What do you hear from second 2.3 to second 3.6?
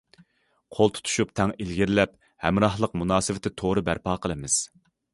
ھەمراھلىق مۇناسىۋىتى